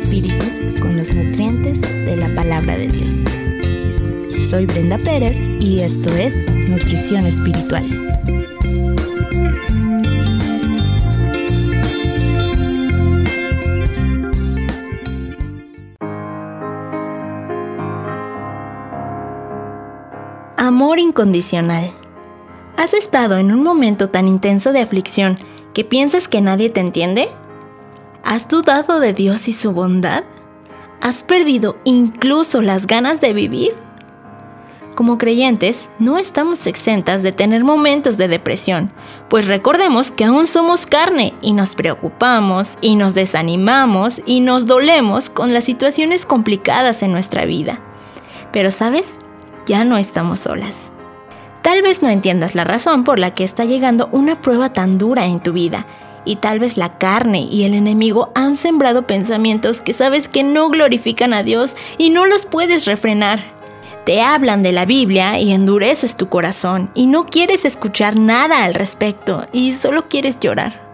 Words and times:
tu 0.00 0.06
espíritu 0.06 0.80
con 0.80 0.96
los 0.96 1.12
nutrientes 1.12 1.80
de 1.80 2.16
la 2.16 2.34
palabra 2.34 2.76
de 2.76 2.88
Dios. 2.88 3.16
Soy 4.48 4.66
Brenda 4.66 4.98
Pérez 4.98 5.38
y 5.60 5.80
esto 5.80 6.10
es 6.10 6.50
Nutrición 6.52 7.26
Espiritual. 7.26 7.84
Amor 20.56 20.98
incondicional. 20.98 21.90
¿Has 22.76 22.94
estado 22.94 23.38
en 23.38 23.52
un 23.52 23.62
momento 23.62 24.08
tan 24.08 24.28
intenso 24.28 24.72
de 24.72 24.80
aflicción 24.80 25.38
que 25.74 25.84
piensas 25.84 26.28
que 26.28 26.40
nadie 26.40 26.70
te 26.70 26.80
entiende? 26.80 27.28
¿Has 28.24 28.48
dudado 28.48 29.00
de 29.00 29.14
Dios 29.14 29.48
y 29.48 29.52
su 29.52 29.72
bondad? 29.72 30.24
¿Has 31.00 31.22
perdido 31.22 31.78
incluso 31.84 32.60
las 32.60 32.86
ganas 32.86 33.20
de 33.20 33.32
vivir? 33.32 33.74
Como 34.94 35.16
creyentes, 35.16 35.88
no 35.98 36.18
estamos 36.18 36.66
exentas 36.66 37.22
de 37.22 37.32
tener 37.32 37.64
momentos 37.64 38.18
de 38.18 38.28
depresión, 38.28 38.92
pues 39.30 39.46
recordemos 39.46 40.10
que 40.10 40.24
aún 40.24 40.46
somos 40.46 40.84
carne 40.84 41.32
y 41.40 41.52
nos 41.52 41.74
preocupamos 41.74 42.76
y 42.82 42.96
nos 42.96 43.14
desanimamos 43.14 44.20
y 44.26 44.40
nos 44.40 44.66
dolemos 44.66 45.30
con 45.30 45.54
las 45.54 45.64
situaciones 45.64 46.26
complicadas 46.26 47.02
en 47.02 47.12
nuestra 47.12 47.46
vida. 47.46 47.80
Pero 48.52 48.70
sabes, 48.70 49.18
ya 49.64 49.84
no 49.84 49.96
estamos 49.96 50.40
solas. 50.40 50.90
Tal 51.62 51.80
vez 51.80 52.02
no 52.02 52.10
entiendas 52.10 52.54
la 52.54 52.64
razón 52.64 53.04
por 53.04 53.18
la 53.18 53.34
que 53.34 53.44
está 53.44 53.64
llegando 53.64 54.10
una 54.12 54.40
prueba 54.42 54.72
tan 54.74 54.98
dura 54.98 55.24
en 55.24 55.40
tu 55.40 55.52
vida 55.52 55.86
y 56.24 56.36
tal 56.36 56.58
vez 56.58 56.76
la 56.76 56.98
carne 56.98 57.46
y 57.50 57.64
el 57.64 57.74
enemigo 57.74 58.30
han 58.34 58.56
sembrado 58.56 59.06
pensamientos 59.06 59.80
que 59.80 59.92
sabes 59.92 60.28
que 60.28 60.42
no 60.42 60.68
glorifican 60.68 61.32
a 61.32 61.42
Dios 61.42 61.76
y 61.98 62.10
no 62.10 62.26
los 62.26 62.46
puedes 62.46 62.86
refrenar. 62.86 63.42
Te 64.04 64.22
hablan 64.22 64.62
de 64.62 64.72
la 64.72 64.86
Biblia 64.86 65.38
y 65.38 65.52
endureces 65.52 66.16
tu 66.16 66.28
corazón 66.28 66.90
y 66.94 67.06
no 67.06 67.26
quieres 67.26 67.64
escuchar 67.64 68.16
nada 68.16 68.64
al 68.64 68.74
respecto 68.74 69.46
y 69.52 69.72
solo 69.72 70.08
quieres 70.08 70.40
llorar. 70.40 70.88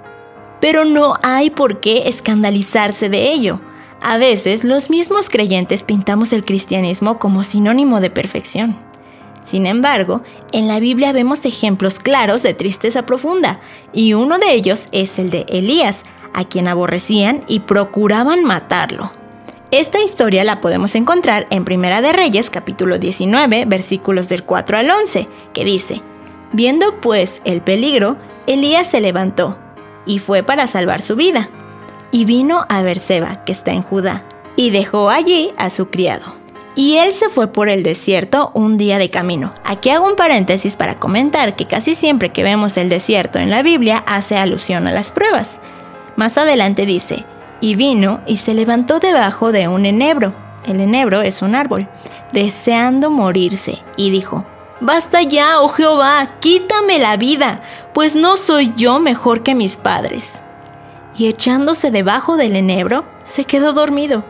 Pero 0.61 0.85
no 0.85 1.15
hay 1.23 1.51
por 1.51 1.81
qué 1.81 2.09
escandalizarse 2.09 3.09
de 3.09 3.31
ello. 3.31 3.61
A 4.03 4.19
veces 4.19 4.65
los 4.65 4.91
mismos 4.91 5.29
creyentes 5.31 5.85
pintamos 5.85 6.33
el 6.33 6.45
cristianismo 6.45 7.19
como 7.19 7.45
sinónimo 7.45 8.01
de 8.01 8.11
perfección. 8.11 8.86
Sin 9.47 9.65
embargo, 9.65 10.23
en 10.53 10.67
la 10.67 10.81
Biblia 10.81 11.13
vemos 11.13 11.45
ejemplos 11.45 12.01
claros 12.01 12.43
de 12.43 12.53
tristeza 12.53 13.07
profunda, 13.07 13.61
y 13.93 14.13
uno 14.15 14.39
de 14.39 14.53
ellos 14.53 14.89
es 14.91 15.19
el 15.21 15.31
de 15.31 15.47
Elías, 15.49 16.03
a 16.35 16.45
quien 16.45 16.67
aborrecían 16.69 17.45
y 17.47 17.61
procuraban 17.61 18.45
matarlo. 18.45 19.13
Esta 19.71 20.03
historia 20.03 20.45
la 20.45 20.61
podemos 20.61 20.95
encontrar 20.95 21.47
en 21.51 21.65
Primera 21.65 22.01
de 22.01 22.13
Reyes 22.13 22.51
capítulo 22.51 22.99
19 22.99 23.65
versículos 23.67 24.29
del 24.29 24.43
4 24.43 24.79
al 24.79 24.91
11, 24.91 25.29
que 25.55 25.65
dice, 25.65 26.03
Viendo 26.53 27.01
pues 27.01 27.41
el 27.45 27.63
peligro, 27.63 28.17
Elías 28.47 28.91
se 28.91 29.01
levantó 29.01 29.59
y 30.07 30.19
fue 30.19 30.43
para 30.43 30.67
salvar 30.67 31.03
su 31.03 31.17
vida, 31.17 31.51
y 32.11 32.25
vino 32.25 32.65
a 32.69 32.83
Berseba, 32.83 33.45
que 33.45 33.53
está 33.53 33.73
en 33.73 33.83
Judá, 33.83 34.25
y 34.57 34.71
dejó 34.71 35.11
allí 35.11 35.53
a 35.57 35.71
su 35.71 35.89
criado 35.89 36.36
y 36.77 36.99
él 36.99 37.15
se 37.15 37.31
fue 37.31 37.49
por 37.49 37.71
el 37.71 37.83
desierto 37.83 38.51
un 38.53 38.77
día 38.77 38.99
de 38.99 39.09
camino. 39.09 39.55
Aquí 39.65 39.89
hago 39.89 40.07
un 40.07 40.15
paréntesis 40.15 40.77
para 40.77 40.97
comentar 40.97 41.57
que 41.57 41.67
casi 41.67 41.95
siempre 41.95 42.33
que 42.33 42.43
vemos 42.45 42.77
el 42.77 42.91
desierto 42.91 43.39
en 43.39 43.49
la 43.49 43.63
Biblia 43.63 44.05
hace 44.07 44.37
alusión 44.37 44.87
a 44.87 44.93
las 44.93 45.11
pruebas. 45.11 45.59
Más 46.17 46.37
adelante 46.37 46.85
dice, 46.85 47.25
y 47.63 47.75
vino 47.77 48.21
y 48.27 48.37
se 48.37 48.53
levantó 48.53 48.99
debajo 49.01 49.53
de 49.53 49.69
un 49.69 49.87
enebro. 49.87 50.35
El 50.67 50.81
enebro 50.81 51.23
es 51.23 51.41
un 51.41 51.55
árbol, 51.55 51.89
deseando 52.33 53.11
morirse, 53.11 53.79
y 53.97 54.11
dijo, 54.11 54.45
Basta 54.81 55.23
ya, 55.23 55.63
oh 55.63 55.69
Jehová, 55.69 56.33
quítame 56.41 56.99
la 56.99 57.17
vida, 57.17 57.63
pues 57.95 58.15
no 58.15 58.37
soy 58.37 58.75
yo 58.77 58.99
mejor 58.99 59.43
que 59.43 59.55
mis 59.55 59.79
padres. 59.79 60.43
Y 61.17 61.29
echándose 61.29 61.91
debajo 61.91 62.37
del 62.37 62.57
enebro, 62.57 63.07
se 63.25 63.45
quedó 63.45 63.73
dormido. 63.73 64.25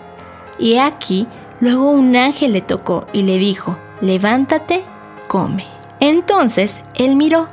Y 0.58 0.76
aquí 0.76 1.26
Luego 1.60 1.90
un 1.90 2.14
ángel 2.16 2.52
le 2.52 2.60
tocó 2.60 3.06
y 3.12 3.22
le 3.22 3.38
dijo, 3.38 3.78
levántate, 4.00 4.82
come. 5.28 5.66
Entonces 6.00 6.82
él 6.94 7.16
miró, 7.16 7.48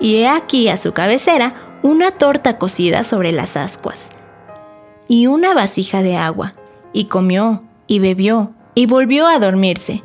y 0.00 0.16
he 0.16 0.28
aquí 0.28 0.68
a 0.68 0.76
su 0.76 0.92
cabecera 0.92 1.54
una 1.82 2.10
torta 2.10 2.58
cocida 2.58 3.04
sobre 3.04 3.30
las 3.30 3.56
ascuas, 3.56 4.08
y 5.06 5.28
una 5.28 5.54
vasija 5.54 6.02
de 6.02 6.16
agua, 6.16 6.54
y 6.92 7.04
comió, 7.04 7.62
y 7.86 8.00
bebió, 8.00 8.52
y 8.74 8.86
volvió 8.86 9.26
a 9.26 9.38
dormirse. 9.38 10.02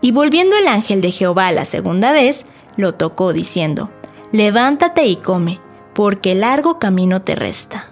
Y 0.00 0.10
volviendo 0.10 0.56
el 0.56 0.66
ángel 0.66 1.00
de 1.00 1.12
Jehová 1.12 1.52
la 1.52 1.64
segunda 1.64 2.12
vez, 2.12 2.44
lo 2.76 2.94
tocó 2.94 3.32
diciendo, 3.32 3.90
levántate 4.32 5.06
y 5.06 5.16
come, 5.16 5.60
porque 5.94 6.34
largo 6.34 6.78
camino 6.78 7.22
te 7.22 7.36
resta. 7.36 7.88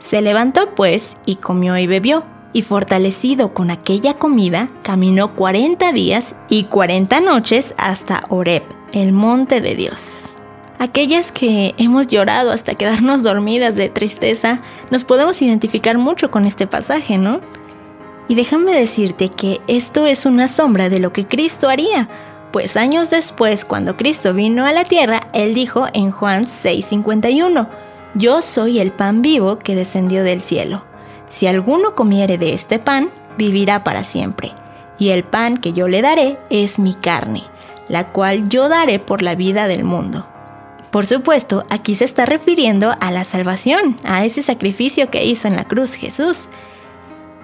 Se 0.00 0.22
levantó 0.22 0.74
pues 0.74 1.16
y 1.24 1.36
comió 1.36 1.76
y 1.78 1.86
bebió 1.86 2.24
y 2.54 2.62
fortalecido 2.62 3.52
con 3.52 3.70
aquella 3.70 4.14
comida, 4.14 4.70
caminó 4.82 5.34
40 5.34 5.92
días 5.92 6.34
y 6.48 6.64
40 6.64 7.20
noches 7.20 7.74
hasta 7.76 8.24
Oreb, 8.30 8.62
el 8.92 9.12
monte 9.12 9.60
de 9.60 9.74
Dios. 9.74 10.36
Aquellas 10.78 11.32
que 11.32 11.74
hemos 11.76 12.06
llorado 12.06 12.52
hasta 12.52 12.74
quedarnos 12.74 13.22
dormidas 13.22 13.74
de 13.74 13.90
tristeza, 13.90 14.62
nos 14.90 15.04
podemos 15.04 15.42
identificar 15.42 15.98
mucho 15.98 16.30
con 16.30 16.46
este 16.46 16.66
pasaje, 16.66 17.18
¿no? 17.18 17.40
Y 18.28 18.36
déjame 18.36 18.72
decirte 18.72 19.28
que 19.28 19.60
esto 19.66 20.06
es 20.06 20.24
una 20.24 20.48
sombra 20.48 20.88
de 20.88 21.00
lo 21.00 21.12
que 21.12 21.26
Cristo 21.26 21.68
haría, 21.68 22.08
pues 22.52 22.76
años 22.76 23.10
después, 23.10 23.64
cuando 23.64 23.96
Cristo 23.96 24.32
vino 24.32 24.64
a 24.64 24.72
la 24.72 24.84
tierra, 24.84 25.22
Él 25.32 25.54
dijo 25.54 25.86
en 25.92 26.12
Juan 26.12 26.46
6:51, 26.46 27.68
Yo 28.14 28.42
soy 28.42 28.78
el 28.78 28.92
pan 28.92 29.22
vivo 29.22 29.58
que 29.58 29.74
descendió 29.74 30.22
del 30.22 30.40
cielo. 30.40 30.84
Si 31.28 31.46
alguno 31.46 31.94
comiere 31.94 32.38
de 32.38 32.52
este 32.52 32.78
pan, 32.78 33.10
vivirá 33.36 33.84
para 33.84 34.04
siempre. 34.04 34.52
Y 34.98 35.10
el 35.10 35.24
pan 35.24 35.56
que 35.56 35.72
yo 35.72 35.88
le 35.88 36.02
daré 36.02 36.38
es 36.50 36.78
mi 36.78 36.94
carne, 36.94 37.44
la 37.88 38.12
cual 38.12 38.48
yo 38.48 38.68
daré 38.68 38.98
por 38.98 39.22
la 39.22 39.34
vida 39.34 39.66
del 39.66 39.84
mundo. 39.84 40.26
Por 40.90 41.06
supuesto, 41.06 41.64
aquí 41.70 41.96
se 41.96 42.04
está 42.04 42.24
refiriendo 42.24 42.94
a 43.00 43.10
la 43.10 43.24
salvación, 43.24 43.98
a 44.04 44.24
ese 44.24 44.42
sacrificio 44.42 45.10
que 45.10 45.24
hizo 45.24 45.48
en 45.48 45.56
la 45.56 45.64
cruz 45.64 45.94
Jesús. 45.94 46.48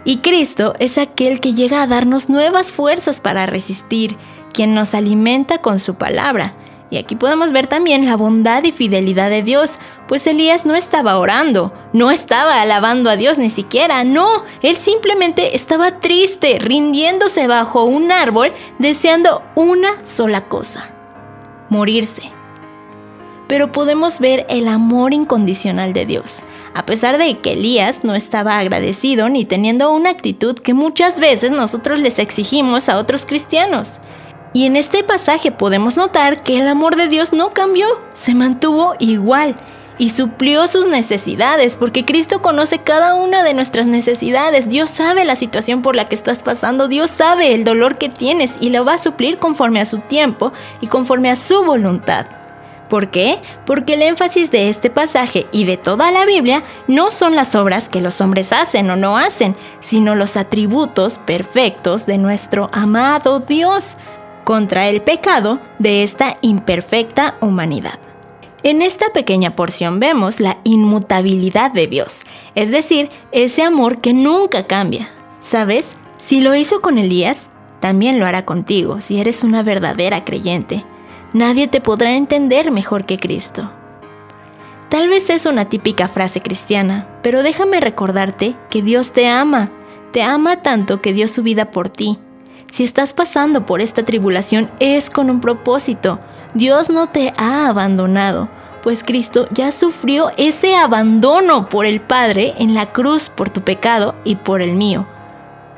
Y 0.04 0.18
Cristo 0.18 0.74
es 0.78 0.98
aquel 0.98 1.41
que 1.41 1.52
llega 1.52 1.82
a 1.82 1.88
darnos 1.88 2.28
nuevas 2.28 2.72
fuerzas 2.72 3.20
para 3.20 3.47
resistir, 3.47 4.16
quien 4.52 4.72
nos 4.72 4.94
alimenta 4.94 5.58
con 5.58 5.80
su 5.80 5.97
palabra, 5.97 6.52
y 6.91 6.99
aquí 6.99 7.15
podemos 7.15 7.53
ver 7.53 7.69
también 7.69 8.05
la 8.05 8.17
bondad 8.17 8.65
y 8.65 8.73
fidelidad 8.73 9.31
de 9.31 9.45
Dios, 9.45 9.78
pues 10.09 10.27
Elías 10.27 10.67
no 10.67 10.75
estaba 10.75 11.19
orando, 11.19 11.73
no 11.93 12.11
estaba 12.11 12.61
alabando 12.61 13.11
a 13.11 13.17
Dios 13.17 13.39
ni 13.39 13.49
siquiera, 13.49 14.03
no, 14.03 14.45
él 14.61 14.77
simplemente 14.77 15.55
estaba 15.55 16.01
triste, 16.01 16.59
rindiéndose 16.59 17.47
bajo 17.47 17.84
un 17.84 18.11
árbol, 18.11 18.53
deseando 18.81 19.43
una 19.55 20.05
sola 20.05 20.49
cosa, 20.49 20.91
morirse. 21.69 22.25
Pero 23.47 23.71
podemos 23.71 24.19
ver 24.19 24.47
el 24.49 24.67
amor 24.67 25.15
incondicional 25.15 25.93
de 25.93 26.07
Dios, 26.07 26.41
a 26.75 26.86
pesar 26.86 27.19
de 27.19 27.39
que 27.39 27.53
Elías 27.53 28.03
no 28.03 28.16
estaba 28.16 28.59
agradecido 28.59 29.28
ni 29.28 29.45
teniendo 29.45 29.93
una 29.93 30.10
actitud 30.10 30.57
que 30.59 30.75
muchas 30.75 31.21
veces 31.21 31.53
nosotros 31.53 32.01
les 32.01 32.19
exigimos 32.19 32.89
a 32.89 32.98
otros 32.98 33.27
cristianos. 33.27 34.01
Y 34.52 34.66
en 34.66 34.76
este 34.76 35.04
pasaje 35.04 35.52
podemos 35.52 35.97
notar 35.97 36.42
que 36.42 36.58
el 36.58 36.66
amor 36.66 36.97
de 36.97 37.06
Dios 37.06 37.32
no 37.32 37.50
cambió, 37.50 37.86
se 38.14 38.34
mantuvo 38.34 38.94
igual 38.98 39.54
y 39.97 40.08
suplió 40.08 40.66
sus 40.66 40.86
necesidades, 40.86 41.76
porque 41.76 42.04
Cristo 42.04 42.41
conoce 42.41 42.78
cada 42.78 43.14
una 43.14 43.42
de 43.42 43.54
nuestras 43.54 43.86
necesidades. 43.86 44.68
Dios 44.68 44.88
sabe 44.91 45.24
la 45.24 45.36
situación 45.36 45.82
por 45.82 45.94
la 45.94 46.06
que 46.06 46.14
estás 46.14 46.42
pasando, 46.42 46.88
Dios 46.88 47.10
sabe 47.10 47.52
el 47.52 47.64
dolor 47.64 47.98
que 47.98 48.08
tienes 48.08 48.54
y 48.60 48.70
lo 48.70 48.84
va 48.84 48.94
a 48.94 48.98
suplir 48.98 49.38
conforme 49.38 49.80
a 49.80 49.84
su 49.84 49.98
tiempo 49.98 50.52
y 50.80 50.88
conforme 50.88 51.30
a 51.30 51.36
su 51.36 51.62
voluntad. 51.64 52.26
¿Por 52.88 53.10
qué? 53.10 53.41
Porque 53.66 53.94
el 53.94 54.02
énfasis 54.02 54.50
de 54.50 54.68
este 54.68 54.91
pasaje 54.91 55.47
y 55.52 55.64
de 55.64 55.76
toda 55.76 56.10
la 56.10 56.24
Biblia 56.24 56.64
no 56.88 57.12
son 57.12 57.36
las 57.36 57.54
obras 57.54 57.88
que 57.88 58.00
los 58.00 58.20
hombres 58.20 58.52
hacen 58.52 58.91
o 58.91 58.97
no 58.97 59.16
hacen, 59.16 59.54
sino 59.80 60.16
los 60.16 60.36
atributos 60.36 61.18
perfectos 61.18 62.06
de 62.06 62.18
nuestro 62.18 62.68
amado 62.72 63.38
Dios 63.38 63.97
contra 64.50 64.88
el 64.88 65.00
pecado 65.00 65.60
de 65.78 66.02
esta 66.02 66.36
imperfecta 66.41 67.36
humanidad. 67.41 68.00
En 68.64 68.82
esta 68.82 69.12
pequeña 69.12 69.54
porción 69.54 70.00
vemos 70.00 70.41
la 70.41 70.58
inmutabilidad 70.64 71.70
de 71.70 71.86
Dios, 71.86 72.22
es 72.56 72.72
decir, 72.72 73.10
ese 73.30 73.62
amor 73.62 74.00
que 74.00 74.12
nunca 74.12 74.66
cambia. 74.66 75.08
¿Sabes? 75.41 75.92
Si 76.18 76.41
lo 76.41 76.56
hizo 76.56 76.82
con 76.82 76.98
Elías, 76.98 77.48
también 77.78 78.18
lo 78.18 78.26
hará 78.26 78.44
contigo 78.44 79.00
si 79.00 79.20
eres 79.20 79.44
una 79.44 79.62
verdadera 79.62 80.24
creyente. 80.24 80.84
Nadie 81.32 81.68
te 81.68 81.80
podrá 81.80 82.16
entender 82.16 82.72
mejor 82.72 83.06
que 83.06 83.18
Cristo. 83.18 83.70
Tal 84.88 85.08
vez 85.08 85.30
es 85.30 85.47
una 85.47 85.68
típica 85.68 86.08
frase 86.08 86.41
cristiana, 86.41 87.06
pero 87.22 87.44
déjame 87.44 87.78
recordarte 87.78 88.56
que 88.68 88.82
Dios 88.82 89.12
te 89.12 89.28
ama, 89.28 89.70
te 90.10 90.24
ama 90.24 90.60
tanto 90.60 91.00
que 91.00 91.12
dio 91.12 91.28
su 91.28 91.44
vida 91.44 91.70
por 91.70 91.88
ti. 91.88 92.18
Si 92.71 92.84
estás 92.84 93.15
pasando 93.15 93.67
por 93.67 93.81
esta 93.81 94.05
tribulación 94.05 94.71
es 94.78 95.11
con 95.11 95.28
un 95.28 95.41
propósito. 95.41 96.21
Dios 96.55 96.91
no 96.91 97.09
te 97.09 97.33
ha 97.37 97.69
abandonado, 97.69 98.49
pues 98.83 99.03
Cristo 99.03 99.47
ya 99.51 99.72
sufrió 99.72 100.31
ese 100.37 100.77
abandono 100.77 101.69
por 101.69 101.87
el 101.87 102.01
Padre 102.01 102.55
en 102.59 102.75
la 102.75 102.93
cruz 102.93 103.28
por 103.28 103.51
tu 103.51 103.61
pecado 103.61 104.15
y 104.25 104.37
por 104.37 104.63
el 104.63 104.75
mío, 104.75 105.07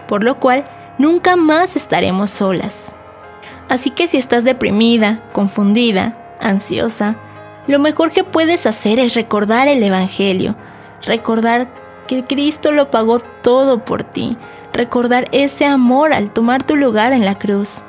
por 0.06 0.22
lo 0.22 0.38
cual 0.38 0.68
nunca 0.98 1.36
más 1.36 1.76
estaremos 1.76 2.30
solas. 2.30 2.94
Así 3.68 3.90
que 3.90 4.06
si 4.06 4.18
estás 4.18 4.44
deprimida, 4.44 5.20
confundida, 5.32 6.16
ansiosa, 6.40 7.16
lo 7.66 7.78
mejor 7.78 8.10
que 8.10 8.24
puedes 8.24 8.66
hacer 8.66 8.98
es 8.98 9.14
recordar 9.14 9.68
el 9.68 9.82
Evangelio, 9.82 10.56
recordar 11.06 11.68
que 12.06 12.24
Cristo 12.24 12.72
lo 12.72 12.90
pagó 12.90 13.20
todo 13.20 13.84
por 13.84 14.04
ti, 14.04 14.36
recordar 14.72 15.28
ese 15.32 15.64
amor 15.66 16.12
al 16.12 16.32
tomar 16.32 16.62
tu 16.62 16.76
lugar 16.76 17.12
en 17.12 17.24
la 17.24 17.38
cruz, 17.38 17.82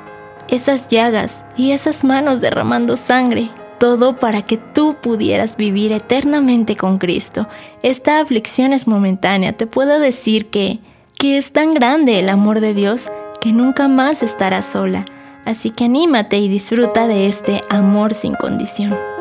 esas 0.48 0.88
llagas 0.88 1.44
y 1.56 1.72
esas 1.72 2.04
manos 2.04 2.40
derramando 2.40 2.96
sangre, 2.96 3.50
todo 3.78 4.16
para 4.16 4.42
que 4.42 4.56
tú 4.56 4.96
pudieras 5.00 5.56
vivir 5.56 5.92
eternamente 5.92 6.76
con 6.76 6.98
Cristo. 6.98 7.48
Esta 7.82 8.20
aflicción 8.20 8.72
es 8.72 8.86
momentánea, 8.86 9.52
te 9.52 9.66
puedo 9.66 9.98
decir 9.98 10.50
que, 10.50 10.80
que 11.18 11.38
es 11.38 11.52
tan 11.52 11.74
grande 11.74 12.18
el 12.18 12.28
amor 12.28 12.60
de 12.60 12.74
Dios 12.74 13.10
que 13.40 13.52
nunca 13.52 13.88
más 13.88 14.22
estarás 14.22 14.66
sola. 14.66 15.04
Así 15.44 15.68
que 15.70 15.84
anímate 15.84 16.38
y 16.38 16.48
disfruta 16.48 17.06
de 17.06 17.26
este 17.26 17.60
amor 17.68 18.14
sin 18.14 18.34
condición. 18.34 19.13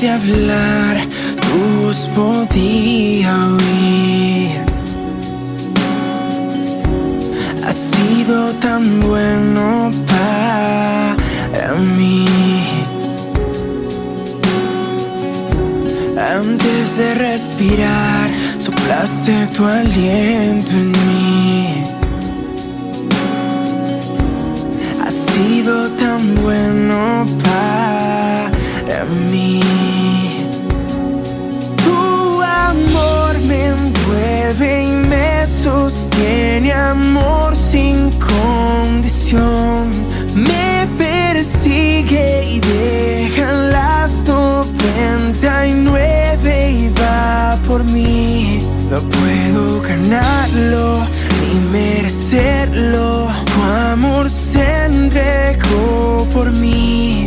De 0.00 0.08
hablar, 0.08 1.08
tu 1.42 1.82
voz 1.82 2.08
podía 2.14 3.48
oír. 3.56 4.50
Ha 7.66 7.72
sido 7.72 8.52
tan 8.60 9.00
bueno 9.00 9.90
para 10.06 11.74
mí. 11.96 12.24
Antes 16.16 16.96
de 16.96 17.14
respirar, 17.14 18.30
soplaste 18.60 19.48
tu 19.56 19.64
aliento 19.64 20.70
en 20.70 20.93
merecerlo. 52.04 53.28
Tu 53.46 53.62
amor 53.62 54.28
se 54.28 54.84
entregó 54.84 56.28
por 56.32 56.52
mí. 56.52 57.26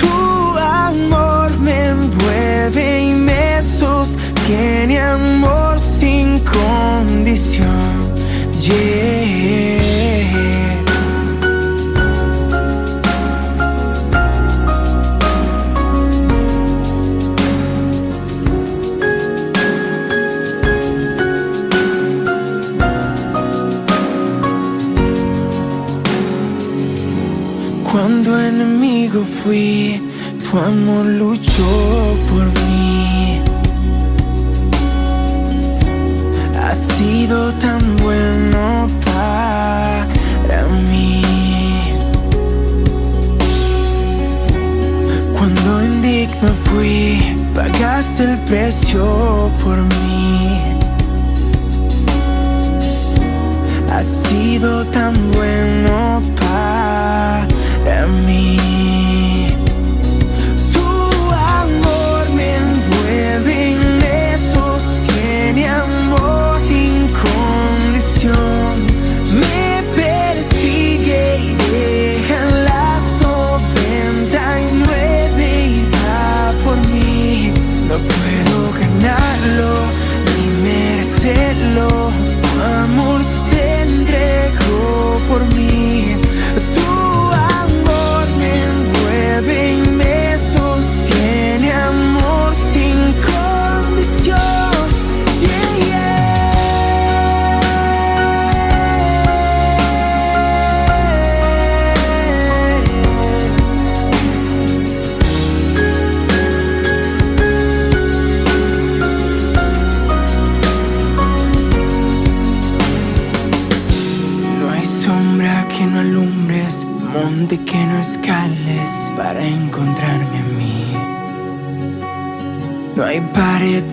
Tu 0.00 0.58
amor 0.58 1.56
me 1.58 1.88
envuelve 1.88 3.04
y 3.04 3.12
me 3.12 3.62
sostiene 3.62 4.98
amor 5.00 5.16
condición. 5.16 5.25
Fui, 29.24 30.02
tu 30.42 30.58
amor 30.58 31.06
luchó 31.06 32.16
por 32.28 32.44
mí. 32.44 32.66
sido 36.96 37.52
tan 37.54 37.96
bueno 37.96 38.86
para 39.04 40.66
mí. 40.90 41.22
Cuando 45.36 45.84
indigno 45.84 46.50
fui, 46.64 47.36
pagaste 47.54 48.24
el 48.24 48.38
precio 48.40 49.50
por 49.62 49.78
mí. 49.78 50.76
Ha 53.92 54.02
sido 54.02 54.84
tan 54.86 55.14
bueno 55.32 55.85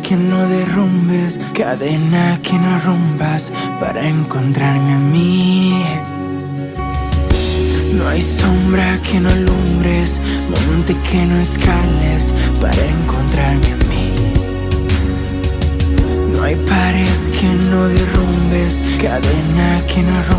que 0.03 0.15
no 0.15 0.47
derrumbes, 0.47 1.39
cadena 1.53 2.39
que 2.43 2.53
no 2.53 2.79
rompas 2.79 3.51
para 3.79 4.07
encontrarme 4.07 4.93
a 4.93 4.99
mí. 4.99 5.83
No 7.93 8.07
hay 8.07 8.21
sombra 8.21 8.99
que 9.01 9.19
no 9.19 9.29
alumbres, 9.29 10.19
monte 10.49 10.95
que 11.09 11.25
no 11.25 11.37
escales 11.39 12.33
para 12.61 12.85
encontrarme 12.85 13.71
a 13.71 13.77
mí. 13.89 14.13
No 16.31 16.43
hay 16.43 16.55
pared 16.55 17.15
que 17.39 17.49
no 17.71 17.87
derrumbes, 17.87 18.79
cadena 19.01 19.81
que 19.87 20.01
no 20.03 20.15
rompas 20.23 20.32